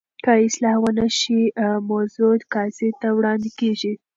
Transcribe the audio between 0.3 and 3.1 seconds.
اصلاح ونه شي، موضوع قاضي ته